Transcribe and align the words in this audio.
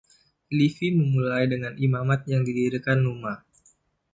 Livy 0.57 0.87
memulai 0.99 1.43
dengan 1.53 1.73
imamat 1.87 2.21
yang 2.31 2.41
didirikan 2.47 2.97
Numa. 3.05 3.33